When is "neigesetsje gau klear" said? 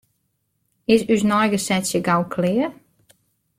1.33-2.71